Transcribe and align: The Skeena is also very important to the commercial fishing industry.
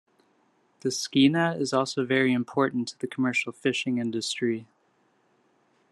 The 0.79 0.89
Skeena 0.89 1.55
is 1.59 1.73
also 1.73 2.03
very 2.07 2.33
important 2.33 2.87
to 2.87 2.97
the 2.97 3.05
commercial 3.05 3.51
fishing 3.51 3.99
industry. 3.99 4.65